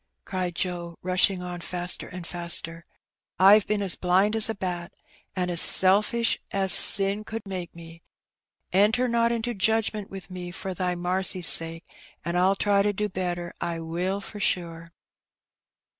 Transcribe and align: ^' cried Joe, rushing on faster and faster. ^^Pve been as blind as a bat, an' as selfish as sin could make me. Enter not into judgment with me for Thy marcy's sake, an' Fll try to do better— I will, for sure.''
^' 0.21 0.25
cried 0.25 0.55
Joe, 0.55 0.97
rushing 1.03 1.43
on 1.43 1.61
faster 1.61 2.07
and 2.07 2.25
faster. 2.25 2.87
^^Pve 3.39 3.67
been 3.67 3.81
as 3.83 3.95
blind 3.95 4.35
as 4.35 4.49
a 4.49 4.55
bat, 4.55 4.91
an' 5.35 5.51
as 5.51 5.61
selfish 5.61 6.39
as 6.51 6.73
sin 6.73 7.23
could 7.23 7.45
make 7.45 7.75
me. 7.75 8.01
Enter 8.73 9.07
not 9.07 9.31
into 9.31 9.53
judgment 9.53 10.09
with 10.09 10.31
me 10.31 10.49
for 10.49 10.73
Thy 10.73 10.95
marcy's 10.95 11.45
sake, 11.45 11.85
an' 12.25 12.33
Fll 12.33 12.57
try 12.57 12.81
to 12.81 12.91
do 12.93 13.09
better— 13.09 13.53
I 13.71 13.79
will, 13.79 14.21
for 14.21 14.39
sure.'' 14.39 14.91